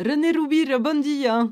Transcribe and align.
René 0.00 0.32
Rubir, 0.32 0.78
bon 0.80 1.02
dia. 1.02 1.42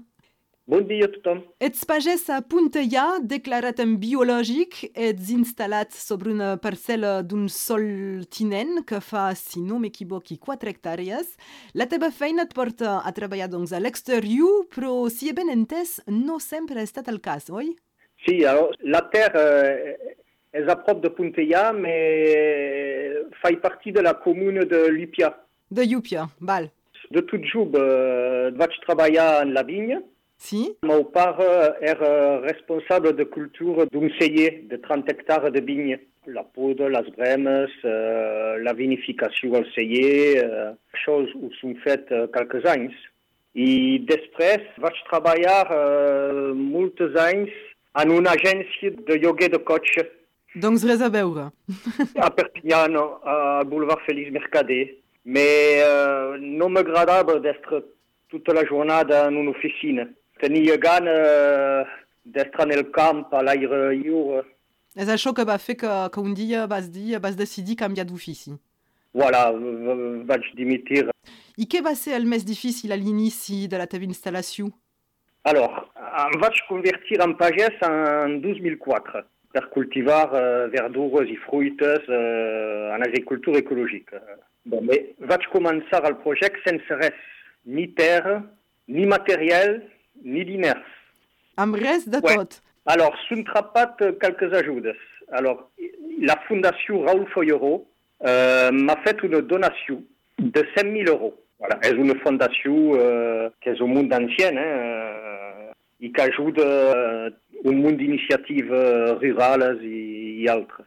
Bon 0.66 0.80
dia 0.80 1.04
a 1.04 1.08
tothom. 1.12 1.42
Ets 1.60 1.82
pagès 1.84 2.22
a 2.32 2.38
Punteia, 2.40 3.18
declarat 3.20 3.82
en 3.84 3.98
biològic, 4.00 4.86
ets 4.96 5.28
instal·lat 5.34 5.92
sobre 5.92 6.32
una 6.32 6.54
parcel·la 6.56 7.18
d'un 7.28 7.44
sol 7.52 8.24
tinent 8.32 8.86
que 8.88 9.02
fa, 9.04 9.26
si 9.36 9.60
no 9.60 9.76
m'equivoqui, 9.82 10.38
4 10.40 10.72
hectàrees. 10.72 11.34
La 11.76 11.88
teva 11.92 12.08
feina 12.08 12.46
et 12.48 12.54
porta 12.56 13.02
a 13.04 13.12
treballar 13.12 13.50
doncs, 13.52 13.74
a 13.76 13.82
l'exterior, 13.84 14.64
però 14.72 14.94
si 15.12 15.28
he 15.28 15.36
ben 15.36 15.52
entès, 15.52 15.98
no 16.08 16.38
sempre 16.40 16.80
ha 16.80 16.88
estat 16.88 17.12
el 17.12 17.20
cas, 17.20 17.50
oi? 17.52 17.74
Sí, 18.24 18.46
alors, 18.46 18.72
la 18.80 19.02
terre 19.12 19.36
euh, 19.36 19.92
est 20.54 20.68
à 20.72 20.76
prop 20.76 21.02
de 21.02 21.08
Punteia, 21.08 21.74
mais 21.74 23.12
fait 23.42 23.60
partie 23.60 23.92
de 23.92 24.00
la 24.00 24.14
commune 24.14 24.64
de 24.64 24.86
Lupia. 24.88 25.36
De 25.70 25.84
Llupia, 25.84 26.30
val. 26.40 26.72
De 27.10 27.22
tot 27.24 27.44
job 27.48 27.76
euh, 27.78 28.50
vaig 28.58 28.74
treballar 28.84 29.42
en 29.42 29.54
la 29.56 29.64
vinya. 29.64 30.00
Si? 30.38 30.60
Mon 30.86 31.02
pare 31.14 31.48
era 31.82 32.40
responsable 32.44 33.14
de 33.16 33.24
culture 33.24 33.86
d'un 33.90 34.08
celler 34.20 34.64
de 34.70 34.76
30 34.76 35.08
hectares 35.10 35.50
de 35.50 35.60
vignes. 35.60 36.00
La 36.26 36.44
poda, 36.44 36.90
les 36.92 37.08
bremes, 37.16 37.72
euh, 37.84 38.58
la 38.60 38.74
vinificació 38.76 39.56
al 39.56 39.64
celler, 39.72 40.44
euh, 40.44 40.74
choses 41.04 41.32
ho 41.40 41.48
són 41.56 41.78
fet 41.86 42.12
euh, 42.12 42.26
quelques 42.34 42.68
anys. 42.68 42.92
I 43.56 44.04
després 44.06 44.68
vaig 44.84 45.00
treballar 45.08 45.62
euh, 45.72 46.52
molts 46.52 47.16
anys 47.24 47.54
en 47.98 48.12
una 48.12 48.36
agència 48.36 48.92
de 49.08 49.16
lloguer 49.18 49.48
de 49.50 49.58
cotxe 49.64 50.04
Doncs 50.56 50.84
res 50.88 51.02
a 51.04 51.10
veure. 51.12 51.50
a 52.24 52.30
Perpignan, 52.32 52.96
al 52.96 53.66
boulevard 53.68 54.00
Félix 54.06 54.32
Mercader. 54.32 54.96
Mais 55.28 55.82
euh, 55.84 56.38
no 56.40 56.70
m'agradava 56.70 57.38
d'être 57.38 57.84
toute 58.30 58.48
la 58.48 58.64
jornada 58.64 59.26
en 59.28 59.36
una 59.36 59.50
oficina. 59.50 60.06
Tenia 60.40 60.78
gana 60.78 61.10
euh, 61.10 61.84
d'être 62.24 62.58
en 62.64 62.70
el 62.70 62.90
camp, 62.90 63.28
a 63.32 63.42
l'aire 63.42 63.92
lliure. 63.92 64.46
És 64.96 65.12
això 65.12 65.34
que 65.36 65.44
va 65.44 65.58
fer 65.60 65.76
que, 65.76 65.92
que 66.08 66.24
un 66.24 66.32
dia 66.32 66.64
vas 66.66 66.88
dir, 66.88 67.20
vas 67.20 67.36
decidir 67.36 67.76
canviar 67.76 68.08
d'ofici. 68.08 68.56
Voilà, 69.12 69.52
vaig 70.32 70.48
dimitir. 70.56 71.10
I 71.60 71.68
què 71.68 71.84
va 71.84 71.92
ser 71.92 72.16
el 72.16 72.24
més 72.24 72.48
difícil 72.48 72.96
a 72.96 72.96
l'inici 72.96 73.66
de 73.68 73.76
la 73.76 73.86
teva 73.90 74.08
instal·lació? 74.08 74.72
Alors, 75.44 75.76
em 76.24 76.40
vaig 76.40 76.56
convertir 76.72 77.20
en 77.20 77.36
pagès 77.36 77.76
en 77.84 78.40
2004 78.40 79.26
per 79.52 79.68
cultivar 79.76 80.24
euh, 80.32 80.68
verdures 80.72 81.28
i 81.28 81.36
fruites 81.44 82.08
euh, 82.08 82.94
en 82.96 83.04
agricultura 83.04 83.60
ecològica. 83.60 84.24
Bon, 84.68 84.82
mais 84.84 85.06
vaig 85.30 85.46
començar 85.52 86.02
el 86.08 86.18
projecte 86.24 86.60
sense 86.66 86.98
res, 87.00 87.16
ni 87.64 87.86
terra, 87.96 88.42
ni 88.88 89.06
materiel, 89.08 89.78
ni 90.24 90.44
diners. 90.48 90.84
Amb 91.56 91.76
res 91.80 92.06
de 92.08 92.20
Ouais. 92.22 92.36
tot. 92.36 92.60
Alors, 92.86 93.14
s'han 93.28 93.42
trapat 93.44 93.96
quelques 94.20 94.52
ajudes. 94.52 94.96
Alors, 95.32 95.70
la 96.20 96.36
Fundació 96.46 97.02
Raoul 97.04 97.26
Follerot 97.34 97.86
euh, 98.26 98.70
m'a 98.72 98.96
fet 99.04 99.22
una 99.22 99.40
donació 99.40 100.00
de 100.38 100.62
100.000 100.76 101.08
euros. 101.08 101.34
Voilà, 101.58 101.78
és 101.82 101.96
una 101.98 102.14
fundació 102.22 102.72
eh, 102.94 103.48
que 103.60 103.72
és 103.74 103.80
un 103.82 103.90
munt 103.90 104.06
d'anciens 104.12 104.60
eh, 104.62 105.72
i 106.06 106.12
que 106.14 106.22
ajuda 106.28 106.66
eh, 106.94 107.30
un 107.66 107.80
munt 107.82 107.96
d'iniciatives 107.98 109.18
rurals 109.18 109.82
i, 109.82 110.44
i 110.44 110.46
altres. 110.52 110.86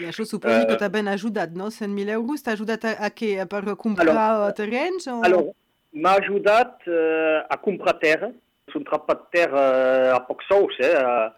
I 0.00 0.06
això 0.08 0.24
suposo 0.24 0.66
que 0.66 0.74
Eh, 0.76 0.80
t'ha 0.80 0.88
ben 0.88 1.08
ajudat, 1.08 1.50
no? 1.54 1.66
100.000 1.70 2.10
euros 2.16 2.42
t'ha 2.42 2.52
ajudat 2.56 2.84
a, 2.84 2.92
a 3.06 3.10
què? 3.10 3.34
Per 3.48 3.62
comprar 3.76 4.08
Alors, 4.08 4.48
eh, 4.48 4.54
terrenys? 4.56 5.06
O... 5.08 5.20
Alors, 5.24 5.50
m'ha 5.92 6.14
ajudat 6.22 6.80
eh, 6.88 7.42
a 7.50 7.56
comprar 7.60 7.98
terra. 8.00 8.30
S'han 8.72 8.84
trapat 8.88 9.26
terra 9.34 9.62
eh, 9.76 10.16
a 10.16 10.20
poc 10.24 10.40
sous, 10.48 10.78
eh? 10.80 10.94
eh, 10.96 11.30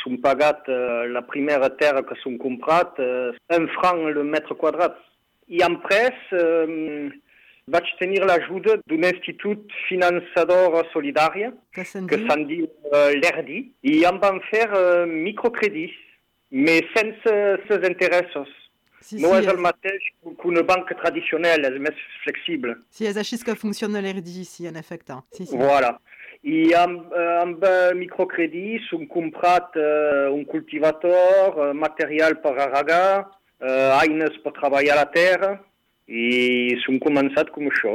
S'han 0.00 0.16
pagat 0.22 0.68
eh, 0.70 1.06
la 1.12 1.22
primera 1.22 1.68
terra 1.76 2.02
que 2.02 2.14
s'han 2.22 2.38
comprat, 2.38 2.98
eh, 2.98 3.32
un 3.56 3.66
franc 3.78 4.06
le 4.14 4.22
metre 4.24 4.54
quadrat. 4.56 4.96
I 5.50 5.62
en 5.66 5.76
pres 5.82 6.14
eh, 6.32 7.10
vaig 7.70 7.86
tenir 8.00 8.22
l'ajuda 8.26 8.78
d'un 8.88 9.04
institut 9.06 9.70
finançador 9.88 10.80
solidari 10.92 11.50
Que 11.74 11.84
se'n 11.84 12.06
que 12.10 12.16
diu? 12.18 12.26
diu 12.46 12.68
eh, 12.92 13.12
l'ERDI 13.18 13.58
i 13.82 14.04
em 14.08 14.18
van 14.22 14.40
fer 14.50 14.66
eh, 14.70 15.06
microcredits, 15.06 15.94
mais 16.50 16.82
sense 16.96 17.34
ses 17.68 17.88
interessos. 17.88 18.48
Sí, 19.00 19.16
No 19.22 19.30
sí, 19.32 19.38
és 19.40 19.46
el 19.48 19.56
mateix 19.58 20.02
que 20.22 20.46
una 20.48 20.60
banca 20.62 20.94
tradicional, 20.94 21.64
és 21.64 21.78
més 21.80 21.96
flexible. 22.22 22.74
sí, 22.90 23.06
és 23.06 23.16
així 23.16 23.38
que 23.42 23.54
funciona 23.56 24.00
l'ERDI, 24.00 24.44
sí, 24.44 24.66
en 24.66 24.76
efecte. 24.76 25.14
Sí, 25.32 25.46
sí. 25.46 25.56
Voilà. 25.56 25.94
I 26.42 26.72
amb, 26.76 27.08
amb 27.40 27.64
microcredits 27.96 28.86
s'han 28.90 29.06
comprat 29.08 29.74
eh, 29.76 30.28
un 30.32 30.44
cultivator, 30.44 31.56
eh, 31.70 31.72
material 31.74 32.36
per 32.44 32.54
a 32.58 32.68
regar, 32.68 33.26
eh, 33.60 33.90
eines 34.02 34.36
per 34.44 34.52
treballar 34.56 34.96
la 35.00 35.08
terra 35.10 35.50
i 36.08 36.76
s'han 36.84 37.00
començat 37.00 37.50
com 37.54 37.68
això. 37.72 37.94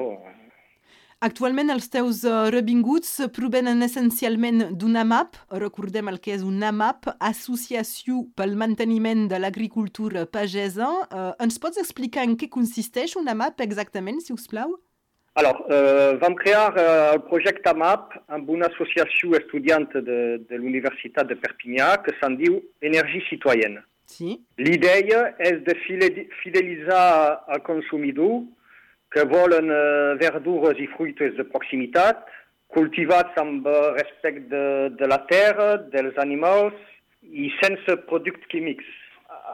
Actualment 1.26 1.72
els 1.74 1.88
teus 1.90 2.20
uh, 2.28 2.52
revinguts 2.54 3.10
provenen 3.34 3.82
essencialment 3.82 4.60
d'una 4.78 5.02
MAP, 5.08 5.40
recordem 5.58 6.12
el 6.12 6.20
que 6.22 6.36
és 6.36 6.44
una 6.46 6.70
MAP, 6.76 7.08
Associació 7.18 8.20
pel 8.38 8.54
Manteniment 8.60 9.24
de 9.32 9.40
l'Agricultura 9.42 10.28
Pagesa. 10.30 10.90
Uh, 11.10 11.32
ens 11.42 11.58
pots 11.64 11.82
explicar 11.82 12.28
en 12.28 12.36
què 12.38 12.50
consisteix 12.52 13.16
una 13.18 13.34
MAP 13.34 13.64
exactament, 13.66 14.22
si 14.22 14.36
us 14.36 14.46
plau? 14.52 14.76
Alors, 15.36 15.58
eh, 15.68 16.14
vam 16.22 16.32
crear 16.40 16.70
eh, 16.80 16.84
el 17.12 17.20
projecte 17.28 17.68
AMAP 17.68 18.14
amb 18.32 18.52
una 18.54 18.70
associació 18.70 19.34
estudiant 19.36 19.90
de, 19.92 20.20
de 20.48 20.60
l'Universitat 20.62 21.28
de 21.28 21.36
Perpinyà 21.42 21.90
que 22.06 22.14
se'n 22.22 22.38
diu 22.40 22.62
Energia 22.80 23.26
Citoyenne. 23.28 23.82
Sí. 24.08 24.38
L'idea 24.62 25.26
és 25.44 25.60
de 25.66 25.76
fide- 25.84 26.30
fidelitzar 26.40 27.02
el 27.52 27.60
consumidor 27.68 28.46
que 29.16 29.24
volen 29.32 29.72
eh, 29.72 30.18
verdures 30.20 30.80
i 30.84 30.90
fruites 30.92 31.38
de 31.38 31.46
proximitat, 31.48 32.26
cultivats 32.76 33.38
amb 33.40 33.68
eh, 33.72 33.76
respecte 33.96 34.50
de, 34.52 34.66
de 35.00 35.08
la 35.08 35.22
terra, 35.30 35.70
dels 35.94 36.18
animals 36.20 36.76
i 37.24 37.48
sense 37.62 37.96
productes 38.10 38.50
químics. 38.52 38.88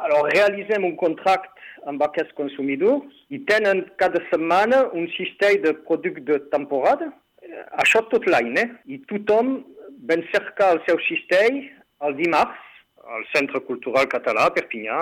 Alors, 0.02 0.26
realitzem 0.34 0.88
un 0.88 0.96
contracte 0.98 1.54
amb 1.90 2.02
aquests 2.06 2.34
consumidors 2.38 3.06
i 3.30 3.42
tenen 3.50 3.84
cada 4.02 4.22
setmana 4.32 4.88
un 4.98 5.06
sistema 5.14 5.62
de 5.68 5.76
productes 5.86 6.26
de 6.26 6.40
temporada. 6.56 7.12
Eh, 7.46 7.62
Això 7.86 8.02
tot 8.10 8.26
l'any, 8.26 8.56
eh? 8.58 8.68
I 8.90 8.98
tothom 9.12 9.60
ven 10.10 10.26
cercar 10.34 10.72
el 10.74 10.82
seu 10.90 10.98
sistema 11.06 11.62
el 12.02 12.18
dimarts 12.18 12.58
al 13.14 13.26
Centre 13.36 13.62
Cultural 13.68 14.08
Català, 14.10 14.48
a 14.48 14.54
Perpinyà, 14.56 14.98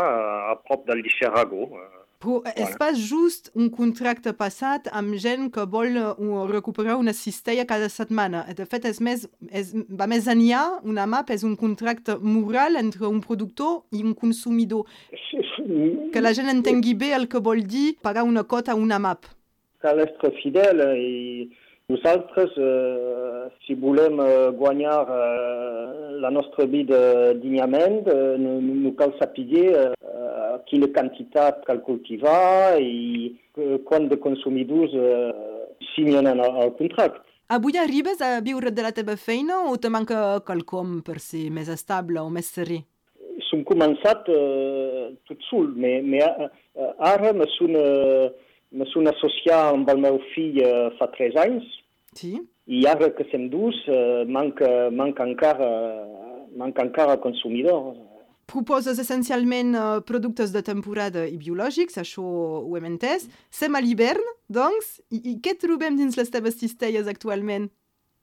a 0.52 0.56
prop 0.68 0.84
del 0.88 1.00
Liceu 1.06 1.32
Aragó. 1.32 1.70
Però 2.20 2.42
és 2.52 2.74
pas 2.76 2.98
just 3.00 3.48
un 3.56 3.70
contracte 3.72 4.34
passat 4.36 4.90
amb 4.92 5.16
gent 5.24 5.46
que 5.56 5.64
vol 5.72 5.96
uh, 6.02 6.42
recuperar 6.50 6.98
una 7.00 7.14
cistella 7.16 7.64
cada 7.68 7.88
setmana. 7.88 8.42
De 8.58 8.66
fet, 8.68 8.90
és 8.90 9.00
més, 9.00 9.24
és, 9.48 9.72
va 9.88 10.08
més 10.12 10.28
enllà, 10.28 10.66
una 10.84 11.06
MAP 11.08 11.32
és 11.38 11.46
un 11.48 11.56
contracte 11.56 12.18
moral 12.20 12.76
entre 12.82 13.08
un 13.08 13.22
productor 13.24 13.86
i 13.96 14.04
un 14.04 14.18
consumidor. 14.20 14.84
Que 16.12 16.20
la 16.20 16.34
gent 16.36 16.52
entengui 16.52 16.98
bé 17.00 17.14
el 17.16 17.30
que 17.32 17.40
vol 17.40 17.64
dir 17.64 17.94
pagar 18.04 18.28
una 18.28 18.44
cota 18.44 18.76
a 18.76 18.80
una 18.80 19.00
MAP. 19.00 19.32
Cal 19.80 20.04
estar 20.04 20.34
fidel 20.42 20.84
i 21.00 21.48
nosaltres, 21.90 22.52
eh, 22.60 23.48
si 23.64 23.80
volem 23.80 24.20
eh, 24.20 24.52
guanyar 24.60 25.08
eh, 25.08 26.20
la 26.20 26.30
nostra 26.36 26.66
vida 26.66 27.34
dignament, 27.40 28.04
eh, 28.12 28.36
no, 28.44 28.60
no 28.60 28.92
cal 29.00 29.16
saber 29.24 29.64
eh, 29.72 29.99
quina 30.70 30.90
quantitat 30.96 31.64
cal 31.68 31.82
cultivar 31.86 32.78
i 32.82 33.32
eh, 33.58 33.78
quant 33.88 34.08
de 34.12 34.20
consumidors 34.22 34.94
eh, 34.94 35.32
signen 35.94 36.30
el, 36.32 36.44
contracte. 36.78 37.26
Avui 37.50 37.80
arribes 37.82 38.22
a 38.22 38.38
viure 38.46 38.70
de 38.70 38.86
la 38.86 38.94
teva 38.94 39.16
feina 39.18 39.64
o 39.72 39.78
te 39.82 39.90
manca 39.90 40.40
quelcom 40.46 41.00
per 41.06 41.18
ser 41.24 41.48
més 41.50 41.72
estable 41.74 42.22
o 42.22 42.30
més 42.30 42.52
serè? 42.54 42.78
Som 43.50 43.66
començat 43.66 44.30
eh, 44.30 45.10
tot 45.26 45.42
sol, 45.50 45.74
mais 45.74 46.22
eh, 46.22 46.50
ara 47.00 47.34
me 47.34 47.50
son, 47.56 47.74
eh, 47.74 48.30
me 48.72 48.86
son 48.94 49.10
associat 49.10 49.74
amb 49.74 49.90
el 49.90 50.06
meu 50.06 50.22
fill 50.36 50.62
eh, 50.62 50.90
fa 51.02 51.10
tres 51.18 51.38
anys 51.42 51.66
Sí? 52.18 52.40
i 52.70 52.86
ara 52.86 53.10
que 53.18 53.26
som 53.32 53.48
dus 53.50 53.78
eh, 53.90 54.26
manca, 54.30 54.90
manca, 54.94 55.26
encara, 55.26 55.70
manca 56.56 56.86
encara 56.86 57.18
consumidor. 57.18 57.96
Proposes 58.50 58.98
essencialment 58.98 59.76
uh, 59.78 60.00
productes 60.02 60.50
de 60.56 60.64
temporada 60.66 61.28
i 61.30 61.38
biològics, 61.38 62.00
això 62.02 62.24
ho 62.24 62.78
hem 62.78 62.88
entès. 62.90 63.28
Sem 63.54 63.76
a 63.78 63.82
l'hivern, 63.84 64.26
doncs, 64.50 64.96
i, 65.14 65.20
i 65.22 65.36
què 65.44 65.54
trobem 65.62 66.00
dins 66.00 66.18
les 66.18 66.32
teves 66.34 66.58
cistelles 66.58 67.08
actualment? 67.12 67.70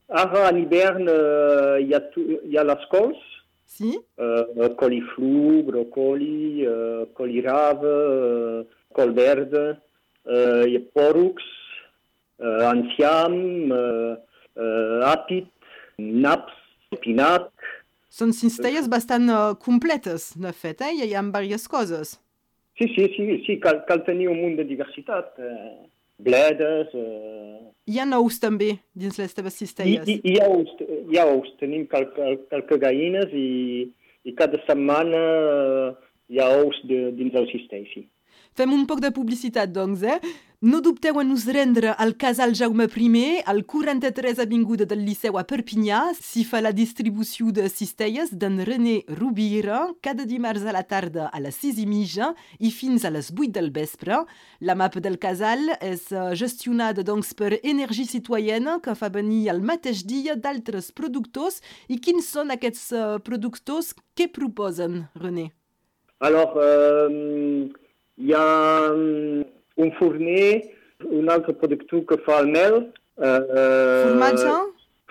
Ara 0.07 0.45
en 0.49 0.61
hivern 0.61 1.07
eh, 1.11 1.79
hi, 1.83 1.93
ha 1.95 1.99
tu, 2.13 2.23
hi 2.47 2.55
ha 2.59 2.63
les 2.67 2.83
cols, 2.91 3.23
Sí? 3.67 3.97
eh, 4.19 4.69
coliflor, 4.79 5.63
brocoli, 5.67 6.63
eh, 6.63 7.01
colirave, 7.17 7.91
eh, 8.11 8.77
col 8.95 9.11
verde, 9.17 9.65
eh, 10.27 10.63
hi 10.71 10.77
ha 10.79 10.83
pòrux, 10.95 11.43
uh, 12.39 12.69
enciam, 12.71 13.35
uh, 13.71 14.15
uh, 14.55 15.11
apit, 15.11 15.47
naps, 15.97 16.55
espinac. 16.95 17.51
Són 18.09 18.31
cistelles 18.33 18.87
bastant 18.87 19.27
uh, 19.29 19.53
completes, 19.59 20.31
de 20.39 20.53
fet, 20.55 20.81
eh? 20.81 20.93
Hi 20.95 21.13
ha 21.13 21.23
diverses 21.25 21.67
coses. 21.67 22.15
Sí, 22.79 22.87
sí, 22.93 23.07
sí, 23.15 23.25
sí 23.45 23.57
cal, 23.59 23.81
cal 23.87 24.03
tenir 24.05 24.29
un 24.31 24.39
munt 24.41 24.57
de 24.59 24.65
diversitat. 24.69 25.33
Uh, 25.37 25.87
bledes... 26.17 26.93
Uh... 26.93 27.67
Hi 27.87 28.01
ha 28.01 28.07
ous 28.17 28.39
també 28.43 28.73
dins 28.95 29.17
les 29.19 29.33
teves 29.35 29.55
cistelles? 29.59 30.07
Hi, 30.07 30.17
hi, 30.23 30.33
hi, 30.33 30.39
ha, 30.41 30.47
ous, 30.51 30.73
hi 31.11 31.19
ha 31.19 31.27
ous, 31.31 31.51
tenim 31.61 31.85
cal, 31.91 32.07
gallines 32.81 33.31
i, 33.31 33.47
i 34.27 34.33
cada 34.35 34.59
setmana 34.65 35.21
uh, 35.51 36.06
ous 36.29 36.83
de, 36.89 37.11
dins 37.17 37.35
el 37.39 37.49
cistell, 37.53 37.87
sí. 37.93 38.07
Fem 38.57 38.73
un 38.73 38.87
poc 38.89 39.01
de 39.03 39.11
publicitat, 39.13 39.69
doncs, 39.69 40.01
eh? 40.01 40.17
No 40.65 40.79
dubteu 40.81 41.19
en 41.21 41.29
us 41.29 41.43
rendre 41.53 41.91
al 42.01 42.15
casal 42.17 42.55
Jaume 42.57 42.87
I, 42.89 43.43
al 43.45 43.59
43 43.69 44.39
Avinguda 44.41 44.87
del 44.89 45.03
Liceu 45.05 45.37
a 45.37 45.43
Perpinyà, 45.45 46.15
si 46.17 46.41
fa 46.43 46.59
la 46.61 46.71
distribució 46.71 47.51
de 47.53 47.67
cistelles 47.69 48.31
d'en 48.33 48.57
René 48.65 49.03
Rubira, 49.07 49.93
cada 50.01 50.25
dimarts 50.25 50.65
a 50.65 50.73
la 50.73 50.81
tarda 50.81 51.27
a 51.29 51.39
les 51.39 51.59
6 51.61 51.77
i 51.77 51.85
mitja 51.85 52.31
i 52.57 52.71
fins 52.71 53.05
a 53.05 53.11
les 53.13 53.29
8 53.29 53.53
del 53.53 53.69
vespre. 53.69 54.23
La 54.59 54.73
map 54.73 54.97
del 54.97 55.19
casal 55.19 55.75
és 55.77 56.09
eh, 56.09 56.33
gestionada 56.33 57.05
doncs, 57.05 57.35
per 57.37 57.59
Energia 57.61 58.09
Citoyena, 58.09 58.79
que 58.81 58.97
fa 58.97 59.11
venir 59.13 59.51
al 59.51 59.61
mateix 59.61 60.01
dia 60.01 60.33
d'altres 60.33 60.89
productors. 60.89 61.61
I 61.87 62.01
quins 62.01 62.25
són 62.25 62.49
aquests 62.49 62.89
uh, 62.97 63.21
productors 63.21 63.93
que 64.17 64.25
proposen, 64.25 65.03
René? 65.13 65.51
Alors, 66.19 66.55
euh, 66.57 67.67
hi 68.17 68.33
ha 68.33 68.89
un 69.77 69.91
forner, 69.99 70.73
un 71.05 71.27
altre 71.29 71.53
productor 71.53 72.05
que 72.09 72.17
fa 72.25 72.39
el 72.41 72.49
mel. 72.53 72.77
Uh, 73.17 74.07
formatge? 74.07 74.55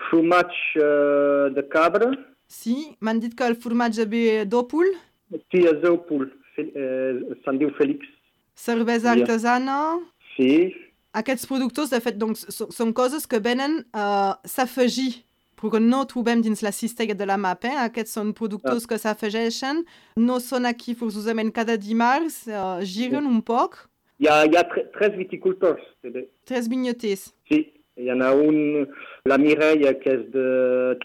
Formatge 0.09 0.81
uh, 0.81 1.47
de 1.55 1.63
cabra. 1.71 2.11
Sí, 2.51 2.75
m'han 2.99 3.21
dit 3.23 3.35
que 3.35 3.47
el 3.47 3.55
formatge 3.55 4.07
ve 4.11 4.43
d'òpol. 4.47 4.91
Sí, 5.51 5.63
és 5.63 5.79
d'òpol. 5.83 6.27
Uh, 6.57 7.37
Se'n 7.45 7.61
diu 7.61 7.71
Félix. 7.79 8.03
Cervesa 8.57 9.13
artesana? 9.13 9.77
Sí. 10.35 10.73
Aquests 11.15 11.47
productors, 11.49 11.93
de 11.93 12.01
fet, 12.03 12.17
doncs, 12.19 12.43
són 12.51 12.91
coses 12.95 13.25
que 13.29 13.39
venen 13.43 13.79
a 13.95 14.07
uh, 14.09 14.49
s'afegir 14.49 15.13
perquè 15.57 15.81
no 15.83 16.03
trobem 16.09 16.43
dins 16.45 16.61
la 16.65 16.73
cistella 16.75 17.15
de 17.17 17.27
la 17.27 17.37
MAP. 17.41 17.67
Eh? 17.69 17.75
Aquests 17.87 18.17
són 18.19 18.33
productors 18.37 18.85
ah. 18.85 18.91
que 18.91 18.99
s'afegeixen, 19.01 19.83
no 20.21 20.39
són 20.43 20.69
aquí 20.69 20.95
forçosament 20.97 21.51
cada 21.55 21.77
dimarts, 21.81 22.43
uh, 22.51 22.77
giren 22.85 23.25
sí. 23.25 23.33
un 23.33 23.41
poc. 23.45 23.81
Hi 24.21 24.29
ha, 24.29 24.43
hi 24.49 24.57
ha 24.57 24.65
tre 24.69 24.87
tres 24.95 25.17
viticultors. 25.17 25.81
Tres 26.49 26.69
vinyoters. 26.69 27.27
Sí, 27.49 27.61
hi 27.97 28.09
ha 28.13 28.31
un, 28.33 28.87
la 29.29 29.37
Mireia, 29.41 29.93
que 30.01 30.15
és 30.19 30.23
de 30.33 30.47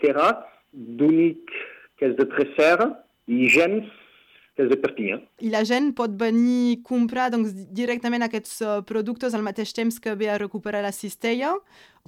Terrat, 0.00 0.46
d'Unic, 0.72 1.52
que 2.00 2.08
és 2.08 2.16
de 2.16 2.28
Tresser, 2.32 2.88
i 3.28 3.48
Gens, 3.52 3.88
que 4.56 4.64
és 4.66 4.70
de 4.72 4.76
Perpinyà. 4.80 5.18
I 5.44 5.52
la 5.52 5.62
gent 5.68 5.92
pot 5.96 6.12
venir 6.20 6.80
comprar 6.84 7.30
doncs, 7.32 7.52
directament 7.72 8.24
aquests 8.26 8.58
productes 8.88 9.36
al 9.36 9.44
mateix 9.44 9.72
temps 9.76 10.00
que 10.02 10.16
ve 10.18 10.28
a 10.28 10.40
recuperar 10.40 10.82
la 10.84 10.92
cistella? 10.92 11.54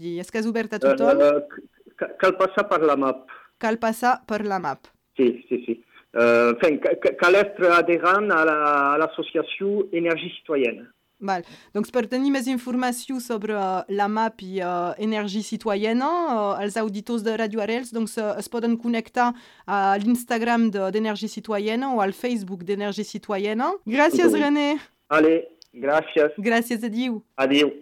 I 0.01 0.19
és 0.21 0.33
que 0.33 0.41
és 0.43 0.49
obert 0.51 0.77
a 0.77 0.81
tothom? 0.83 1.23
Uh, 1.25 1.65
cal 1.99 2.37
passar 2.41 2.67
per 2.71 2.81
la 2.83 2.97
MAP. 2.97 3.27
Cal 3.63 3.79
passar 3.83 4.19
per 4.29 4.45
la 4.45 4.59
MAP. 4.59 4.91
Sí, 5.17 5.31
sí, 5.49 5.63
sí. 5.67 5.81
Uh, 6.15 6.55
enfin, 6.55 6.79
cal 7.19 7.35
être 7.35 7.71
adhérent 7.75 8.31
a 8.31 8.45
l'associació 9.03 9.81
la, 9.81 9.89
Energia 9.99 10.31
Citoyena. 10.37 10.85
Val. 11.25 11.43
Doncs 11.75 11.91
per 11.95 12.05
tenir 12.11 12.31
més 12.35 12.47
informació 12.51 13.19
sobre 13.23 13.57
uh, 13.57 13.83
la 13.89 14.07
MAP 14.11 14.45
i 14.47 14.61
uh, 14.63 14.93
Energia 15.03 15.43
Citoyena, 15.47 16.11
uh, 16.11 16.63
els 16.63 16.77
auditors 16.81 17.25
de 17.27 17.35
Radio 17.41 17.63
Arels 17.65 17.91
doncs, 17.95 18.15
uh, 18.21 18.35
es 18.39 18.51
poden 18.53 18.77
connectar 18.79 19.33
a 19.67 19.81
l'Instagram 20.03 20.69
d'Energia 20.75 21.31
de, 21.31 21.35
Citoyena 21.35 21.91
o 21.95 22.03
al 22.05 22.15
Facebook 22.15 22.63
d'Energia 22.69 23.07
Citoyena. 23.09 23.73
Gràcies, 23.87 24.39
René. 24.39 24.75
Allez, 25.11 25.49
gràcies. 25.75 26.39
Gràcies, 26.39 26.87
adiu. 26.87 27.23
Adiu. 27.41 27.75